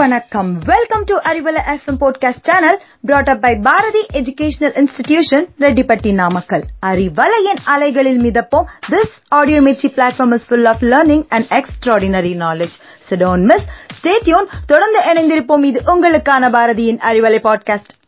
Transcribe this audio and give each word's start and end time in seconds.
வணக்கம். 0.00 0.58
Welcome 0.58 1.04
to 1.04 1.16
Arivalai 1.16 1.60
FM 1.66 1.96
podcast 2.00 2.42
channel 2.42 2.80
brought 3.00 3.28
up 3.28 3.40
by 3.40 3.56
Bharathi 3.62 4.06
educational 4.12 4.74
institution 4.74 5.46
Rettipatti 5.58 6.14
Namakkal 6.14 6.62
அறிவலையின் 6.86 7.60
அலைகளில் 7.64 8.20
மிதப்போம் 8.20 8.64
this 8.90 9.12
audio 9.28 9.60
Mirchi 9.60 9.90
platform 9.96 10.34
is 10.34 10.46
full 10.48 10.64
of 10.64 10.82
learning 10.82 11.24
and 11.28 11.46
extraordinary 11.50 12.34
knowledge 12.36 12.76
so 13.08 13.18
don't 13.18 13.44
miss. 13.44 13.60
Stay 14.02 14.46
தொடர்ந்து 14.66 15.00
இணைந்திருப்போம். 15.00 15.64
இது 15.64 15.82
உங்களுக்கான 15.86 16.50
பாரதியின் 16.50 16.98
Arivalai 16.98 17.38
podcast 17.44 17.98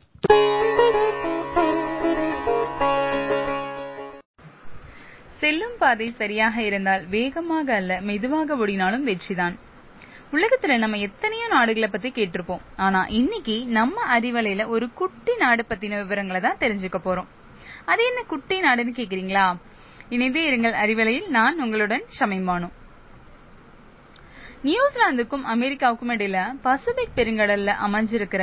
செல்லும் 5.37 5.77
பாதை 5.79 6.11
சரியாக 6.11 6.63
இருந்தால் 6.63 7.07
வேகமாக 7.07 7.75
அல்ல 7.75 8.01
மெதுவாக 8.01 8.57
ஓடினாலும் 8.57 9.07
வெற்றிதான். 9.07 9.55
உலகத்துல 10.35 10.77
நம்ம 10.79 10.99
எத்தனையோ 11.07 11.47
நாடுகளை 11.49 11.89
பத்தி 11.89 12.09
கேட்டிருப்போம். 12.11 12.63
ஆனா 12.77 13.01
இன்னைக்கு 13.19 13.67
நம்ம 13.79 14.19
அறிவலையில 14.19 14.63
ஒரு 14.67 14.87
குட்டி 14.93 15.33
நாடு 15.37 15.65
பத்தின 15.69 15.99
விவரங்களை 16.03 16.41
தான் 16.41 16.61
தெரிஞ்சுக்க 16.61 16.99
போறோம். 17.07 17.29
அது 17.85 18.03
என்ன 18.05 18.21
குட்டி 18.23 18.57
நாடுன்னு 18.61 18.93
கேக்குறீங்களா? 18.99 19.47
இணைந்தே 20.09 20.43
இருங்கள் 20.51 20.77
அறிவலையில் 20.85 21.29
நான் 21.29 21.61
உங்களுடன் 21.61 22.05
ஷமிம்பானு 22.19 22.69
நியூசிலாந்துக்கும் 24.65 25.45
அமெரிக்காவுக்கும் 25.55 26.13
இடையில 26.15 26.41
பசிபிக் 26.63 27.17
பெருங்கடல்ல 27.17 27.71
அமைஞ்சிருக்கிற 27.87 28.43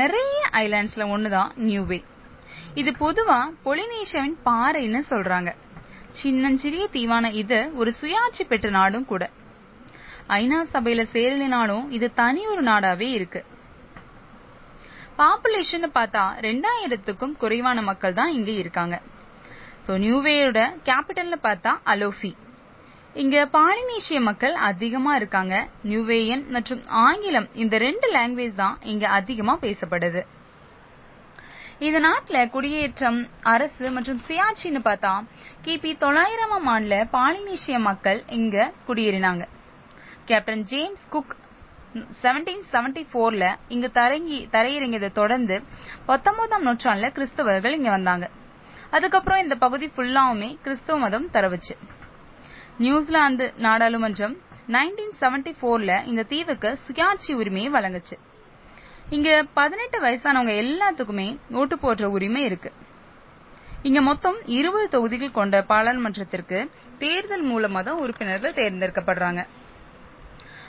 நிறைய 0.00 0.40
ஐலாண்ட்ஸ்ல 0.62 1.04
ஒண்ணுதான் 1.14 1.50
நியூவே 1.66 1.98
இது 2.74 2.90
பொதுவா 3.00 3.38
பொலினேஷியாவின் 3.64 4.36
பாறைன்னு 4.44 5.00
சொல்றாங்க. 5.10 5.50
சின்னஞ்சிறிய 6.20 6.84
தீவான 6.92 7.26
இது 7.32 7.58
ஒரு 7.74 7.90
சுயாட்சி 8.00 8.44
பெற்ற 8.48 8.70
நாடும் 8.70 9.04
கூட. 9.04 9.22
ஐநா 10.36 10.58
சபையில 10.72 11.02
சேரலினாலும் 11.14 11.86
இது 11.96 12.06
தனி 12.20 12.42
ஒரு 12.52 12.62
நாடாவே 12.68 13.08
இருக்கு. 13.18 13.40
பாப்புலேஷன் 15.20 15.86
பார்த்தா 15.96 16.24
ரெண்டாயிரத்துக்கும் 16.46 17.34
குறைவான 17.42 17.78
மக்கள் 17.88 18.18
தான் 18.18 18.34
இங்க 18.38 18.50
இருக்காங்க. 18.62 18.96
சோ 19.86 19.92
நியூவேயோட 20.04 20.60
கேபிட்டல்னு 20.88 21.38
பார்த்தா 21.48 21.72
அலோஃபி 21.92 22.32
இங்க 23.22 23.36
பாலினேஷிய 23.56 24.18
மக்கள் 24.28 24.54
அதிகமா 24.70 25.12
இருக்காங்க. 25.20 25.54
நியூவேயன் 25.90 26.44
மற்றும் 26.56 26.82
ஆங்கிலம் 27.06 27.48
இந்த 27.62 27.78
ரெண்டு 27.86 28.08
லாங்குவேஜ் 28.16 28.60
தான் 28.62 28.76
இங்க 28.92 29.06
அதிகமா 29.18 29.54
பேசப்படுது. 29.64 30.22
இந்த 31.86 31.98
நாட்டுல 32.06 32.38
குடியேற்றம் 32.54 33.20
அரசு 33.52 33.84
மற்றும் 33.96 34.20
சுயாட்சின்னு 34.26 34.80
பார்த்தா 34.88 35.12
கிபி 35.64 35.92
தொள்ளாயிரமாம் 36.04 36.68
ஆண்டுல 36.74 36.96
பாலினேஷிய 37.16 37.78
மக்கள் 37.88 38.20
இங்க 38.38 38.56
குடியேறினாங்க. 38.88 39.44
Captain 40.24 40.62
James 40.62 41.08
Cook 41.08 41.36
seventeen 42.22 42.64
seventy 42.72 43.02
போர்ல 43.12 43.56
இங்க 43.68 43.88
தரங்கி 43.88 44.48
தரையிறங்கியதை 44.52 45.12
தொடர்ந்து 45.12 45.62
பத்தொன்பதாம் 46.06 46.66
நூற்றாண்டுல 46.66 47.08
கிறிஸ்தவர்கள் 47.16 47.76
இங்க 47.78 47.90
வந்தாங்க. 47.90 48.30
அதுக்கப்புறம் 48.90 49.42
இந்த 49.42 49.54
பகுதி 49.54 49.86
ஃபுல்லாவுமே 49.96 50.58
கிறிஸ்தவ 50.62 50.98
மதம் 50.98 51.30
தரவுச்சு. 51.32 51.74
நியூசிலாந்து 52.78 53.54
நாடாளுமன்றம் 53.58 54.36
நைன்டீன் 54.68 55.14
செவன்டி 55.20 55.54
போர்ல 55.62 56.04
இந்த 56.04 56.22
தீவுக்கு 56.22 56.78
சுயாட்சி 56.86 57.32
உரிமையை 57.34 57.72
வழங்குச்சு. 57.72 58.18
இங்க 59.10 59.44
பதினெட்டு 59.54 60.00
வயசானவங்க 60.00 60.54
எல்லாத்துக்குமே 60.64 61.38
ஓட்டு 61.50 61.76
போடுற 61.76 62.04
உரிமை 62.04 62.42
இருக்கு. 62.42 62.72
இங்க 63.82 64.00
மொத்தம் 64.00 64.38
இருபது 64.46 64.88
தொகுதிகள் 64.88 65.30
கொண்ட 65.30 65.64
பாராளுமன்றத்திற்கு 65.68 66.70
தேர்தல் 66.98 67.44
மூலமா 67.44 67.82
தான் 67.82 67.98
உறுப்பினர்கள் 67.98 68.52
தேர்ந்தெடுக்கப்படுறாங்க. 68.52 69.42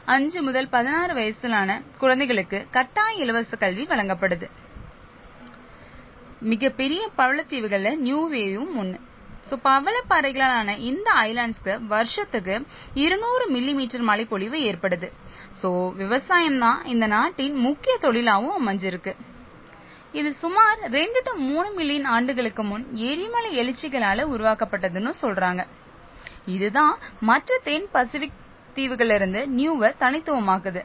அஞ்சு 0.06 0.42
முதல் 0.42 0.70
பதினாறு 0.70 1.14
வயசுலான 1.14 1.82
குழந்தைகளுக்கு 1.98 2.68
கட்டாய 2.72 3.24
இலவச 3.24 3.58
கல்வி 3.58 3.84
வழங்கப்படுது. 3.84 4.50
மிகப்பெரிய 6.40 7.10
பவளத்தீவுகள்ல 7.18 7.90
நியூவேயும் 8.06 8.72
ஒண்ணு. 8.82 9.00
சோ 9.50 9.56
பவளப்பாறைகளான 9.64 10.78
இந்த 10.78 11.12
ஐலாண்ட்ஸ்க்கு 11.14 11.74
வருஷத்துக்கு 11.86 12.66
இருநூறு 12.94 13.46
மில்லி 13.50 13.74
மீட்டர் 13.74 14.02
மழைப்பொழிவு 14.02 14.58
ஏற்படுது. 14.72 15.12
சோ 15.62 15.94
விவசாயம் 15.96 16.60
தான் 16.60 16.86
இந்த 16.86 17.08
நாட்டின் 17.08 17.56
முக்கிய 17.56 17.98
தொழிலாவும் 18.02 18.58
அமைஞ்சிருக்கு. 18.60 19.14
இது 20.14 20.34
சுமார் 20.34 20.80
ரெண்டு 20.80 21.22
டு 21.24 21.34
மூணு 21.34 21.70
மில்லியன் 21.72 22.06
ஆண்டுகளுக்கு 22.06 22.64
முன் 22.64 22.96
எரிமலை 22.96 23.52
எழுச்சிகளால 23.62 24.26
உருவாக்கப்பட்டதுன்னு 24.36 25.14
சொல்றாங்க. 25.22 25.68
இதுதான் 26.46 26.98
மற்ற 27.20 27.60
தென் 27.64 27.88
பசிபிக் 27.92 28.40
தீவுகளிலிருந்து 28.76 29.42
நியூவை 29.58 29.90
தனித்துவமாக்குது. 30.00 30.82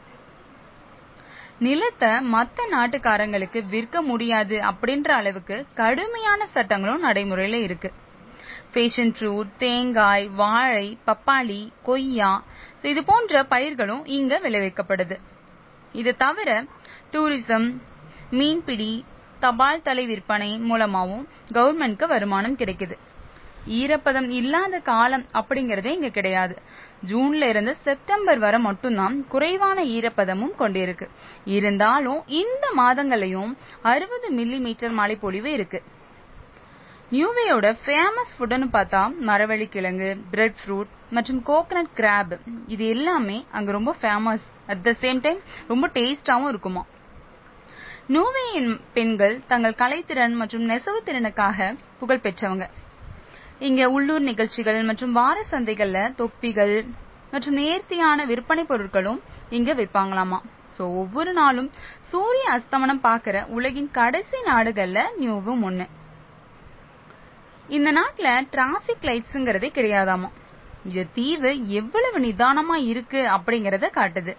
நிலத்தை 1.59 2.09
மத்த 2.09 2.59
நாட்டுக்காரங்களுக்கு 2.71 3.59
விற்க 3.69 4.01
முடியாது 4.01 4.57
அப்படின்ற 4.71 5.07
அளவுக்கு 5.19 5.65
கடுமையான 5.75 6.45
சட்டங்களும் 6.45 7.03
நடைமுறையில 7.03 7.61
இருக்கு. 7.61 7.93
பேஷன் 8.71 9.13
ஃப்ரூட் 9.19 9.55
தேங்காய் 9.57 10.27
வாழை 10.27 10.97
பப்பாளி 11.07 11.61
கொய்யா 11.83 12.43
இது 12.81 13.03
போன்ற 13.03 13.43
பயிர்களும் 13.43 14.05
இங்க 14.05 14.39
விளைவிக்கப்படுது. 14.39 15.17
இது 15.91 16.15
தவிர 16.15 16.65
டூரிசம் 17.11 17.67
மீன்பிடி 18.29 19.05
தபால் 19.39 19.81
தலை 19.81 20.05
விற்பனை 20.05 20.51
மூலமாவும் 20.69 21.25
கவர்மெண்ட்க்கு 21.53 22.05
வருமானம் 22.07 22.57
கிடைக்குது. 22.57 22.95
ஈரப்பதம் 23.67 24.29
இல்லாத 24.29 24.79
காலம் 24.79 25.25
அப்படிங்கறதே 25.33 25.91
இங்க 25.97 26.09
கிடையாது. 26.09 26.55
ஜூன்ல 27.09 27.49
இருந்து 27.49 27.75
செப்டம்பர் 27.75 28.39
வரை 28.39 28.59
மட்டும்தான் 28.59 29.25
குறைவான 29.27 29.83
ஈரப்பதமும் 29.83 30.55
கொண்டிருக்கு. 30.59 31.07
இருந்தாலும் 31.45 32.23
இந்த 32.27 32.65
மாதங்களையும் 32.77 33.53
அறுபது 33.81 34.29
மில்லி 34.31 34.59
மீட்டர் 34.59 35.19
பொழிவு 35.19 35.51
இருக்கு. 35.51 35.81
நியூவேயோட 37.11 37.67
ஃபேமஸ் 37.83 38.31
ஃபுட்னு 38.37 38.67
பார்த்தா 38.73 39.01
மரவள்ளி 39.27 39.67
கிழங்கு 39.69 40.17
பிரெட் 40.31 40.57
ஃப்ரூட் 40.61 40.89
மற்றும் 41.09 41.43
கோகனட் 41.45 41.93
கிராப் 41.95 42.33
இது 42.67 42.87
எல்லாமே 42.87 43.45
அங்க 43.51 43.71
ரொம்ப 43.71 43.95
famous 44.01 44.43
at 44.67 44.81
the 44.81 44.93
same 45.01 45.21
time 45.21 45.39
ரொம்ப 45.67 45.87
டேஸ்டாவும் 45.87 46.47
இருக்குமா. 46.47 46.85
நியூவேயின் 48.09 48.79
பெண்கள் 48.93 49.41
தங்கள் 49.47 49.79
கலைத்திறன் 49.83 50.35
மற்றும் 50.35 50.69
நெசவுத்திறனுக்காக 50.69 51.77
புகழ் 51.99 52.23
பெற்றவங்க. 52.23 52.67
இங்க 53.65 53.83
உள்ளூர் 53.89 54.23
நிகழ்ச்சிகள் 54.29 54.79
மற்றும் 54.87 55.15
வார 55.17 55.37
சந்தைகள்ல 55.51 55.99
தொப்பிகள் 56.19 56.73
மற்றும் 57.31 57.55
நேர்த்தியான 57.59 58.25
விற்பனை 58.31 58.63
பொருட்களும் 58.71 59.19
இங்க 59.57 59.73
விற்பாங்களாமா 59.73 60.39
சோ 60.75 60.83
ஒவ்வொரு 61.01 61.31
நாளும் 61.33 61.69
சூரிய 62.09 62.45
அஸ்தமனம் 62.55 63.01
பாக்குற 63.07 63.37
உலகின் 63.55 63.89
கடைசி 63.91 64.37
நாடுகள்ல 64.49 64.99
நியூவும் 65.21 65.63
ஒண்ணு. 65.69 65.85
இந்த 67.69 67.89
நாட்டுல 67.91 68.27
டிராபிக் 68.53 69.07
லைட்ஸ்ங்கிறதே 69.09 69.69
கிடையாதாமா? 69.77 70.29
இது 70.89 71.03
தீவு 71.17 71.51
எவ்வளவு 71.79 72.19
நிதானமா 72.19 72.77
இருக்கு 72.91 73.21
அப்படிங்கறத 73.37 73.89
காட்டுது. 73.99 74.35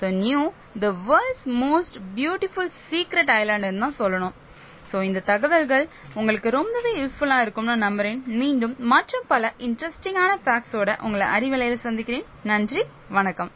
So 0.00 0.08
Niue 0.24 0.42
the 0.84 0.90
world's 1.08 1.48
most 1.64 1.98
beautiful 2.18 2.70
secret 2.90 3.32
ஐலாண்டுன்னு 3.40 3.84
தான் 3.86 4.00
சொல்லணும். 4.02 4.36
சோ 4.92 5.02
இந்த 5.02 5.20
தகவல்கள் 5.20 5.88
உங்களுக்கு 6.14 6.50
ரொம்பவே 6.50 6.92
யூஸ்ஃபுல்லா 7.02 7.40
இருக்கும்னு 7.40 7.76
நம்புறேன். 7.86 8.24
மீண்டும் 8.24 8.76
மற்றும் 8.78 9.28
பல 9.28 9.52
இன்ட்ரெஸ்டிங்கான 9.58 10.32
ஃபேக்ட்ஸோட 10.44 11.02
உங்களை 11.02 11.26
அறிவலையில 11.36 11.72
சந்திக்கிறேன். 11.72 12.24
நன்றி 12.42 12.84
வணக்கம். 13.08 13.52